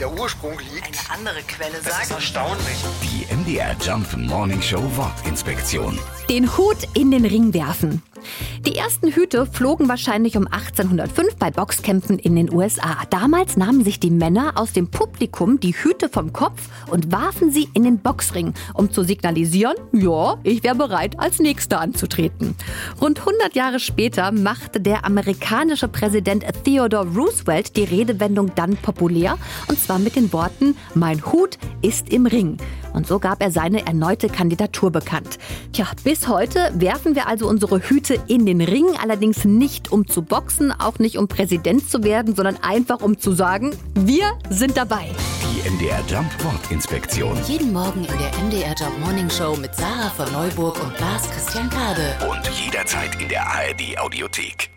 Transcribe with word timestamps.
der 0.00 0.12
Ursprung 0.12 0.58
liegt. 0.58 0.86
Eine 0.86 1.18
andere 1.18 1.42
Quelle 1.42 1.72
Das 1.82 1.86
ist 1.86 2.08
sagt. 2.08 2.10
erstaunlich. 2.10 2.76
Die 3.02 3.34
MDR 3.34 3.74
Jump 3.80 4.16
Morning 4.16 4.60
Show 4.62 4.82
Wortinspektion. 4.96 5.98
Den 6.28 6.56
Hut 6.56 6.76
in 6.94 7.10
den 7.10 7.24
Ring 7.24 7.52
werfen. 7.54 8.02
Die 8.66 8.76
ersten 8.76 9.12
Hüte 9.12 9.46
flogen 9.46 9.88
wahrscheinlich 9.88 10.36
um 10.36 10.46
1805 10.46 11.36
bei 11.36 11.50
Boxkämpfen 11.50 12.18
in 12.18 12.36
den 12.36 12.52
USA. 12.52 13.04
Damals 13.10 13.56
nahmen 13.56 13.84
sich 13.84 14.00
die 14.00 14.10
Männer 14.10 14.52
aus 14.56 14.72
dem 14.72 14.88
Publikum 14.88 15.60
die 15.60 15.74
Hüte 15.74 16.08
vom 16.08 16.32
Kopf 16.32 16.68
und 16.90 17.12
warfen 17.12 17.50
sie 17.50 17.68
in 17.74 17.84
den 17.84 17.98
Boxring, 17.98 18.54
um 18.74 18.90
zu 18.90 19.02
signalisieren, 19.02 19.76
ja, 19.92 20.38
ich 20.42 20.62
wäre 20.62 20.74
bereit, 20.74 21.18
als 21.18 21.38
Nächster 21.38 21.80
anzutreten. 21.80 22.56
Rund 23.00 23.20
100 23.20 23.54
Jahre 23.54 23.80
später 23.80 24.32
machte 24.32 24.80
der 24.80 25.04
amerikanische 25.04 25.88
Präsident 25.88 26.44
Theodore 26.64 27.06
Roosevelt 27.08 27.76
die 27.76 27.84
Redewendung 27.84 28.52
dann 28.54 28.76
populär, 28.76 29.38
und 29.68 29.78
zwar 29.78 29.98
mit 29.98 30.16
den 30.16 30.32
Worten, 30.32 30.76
mein 30.94 31.24
Hut 31.26 31.58
ist 31.82 32.12
im 32.12 32.26
Ring. 32.26 32.58
Und 32.96 33.06
so 33.06 33.18
gab 33.18 33.42
er 33.42 33.50
seine 33.50 33.86
erneute 33.86 34.28
Kandidatur 34.28 34.90
bekannt. 34.90 35.38
Tja, 35.72 35.86
bis 36.02 36.28
heute 36.28 36.72
werfen 36.74 37.14
wir 37.14 37.28
also 37.28 37.46
unsere 37.46 37.78
Hüte 37.78 38.18
in 38.26 38.46
den 38.46 38.62
Ring, 38.62 38.86
allerdings 39.00 39.44
nicht 39.44 39.92
um 39.92 40.08
zu 40.08 40.22
boxen, 40.22 40.72
auch 40.72 40.98
nicht 40.98 41.18
um 41.18 41.28
Präsident 41.28 41.88
zu 41.88 42.02
werden, 42.02 42.34
sondern 42.34 42.56
einfach 42.62 43.02
um 43.02 43.18
zu 43.18 43.32
sagen, 43.32 43.76
wir 43.94 44.24
sind 44.48 44.78
dabei. 44.78 45.10
Die 45.42 45.68
MDR 45.68 46.02
Jump 46.08 46.32
Wortinspektion. 46.42 47.36
Jeden 47.46 47.72
Morgen 47.74 48.00
in 48.00 48.18
der 48.18 48.32
MDR 48.42 48.74
Job 48.74 48.98
Morning 48.98 49.28
Show 49.28 49.56
mit 49.56 49.74
Sarah 49.74 50.08
von 50.08 50.32
Neuburg 50.32 50.82
und 50.82 50.98
Lars 50.98 51.30
Christian 51.30 51.68
Kade. 51.68 52.14
Und 52.30 52.48
jederzeit 52.64 53.20
in 53.20 53.28
der 53.28 53.46
ARD 53.46 53.98
Audiothek. 53.98 54.75